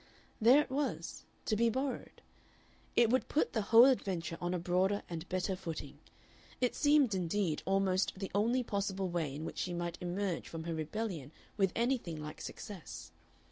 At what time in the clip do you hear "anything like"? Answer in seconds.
11.75-12.41